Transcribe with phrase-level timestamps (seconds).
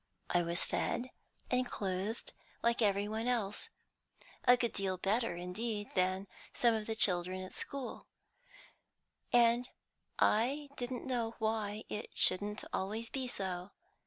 [0.31, 1.11] I was fed
[1.51, 3.69] and clothed like every one else,
[4.45, 8.07] a good deal better, indeed, than some of the children at school,
[9.31, 9.69] and
[10.17, 13.73] I didn't know why it shouldn't always be so.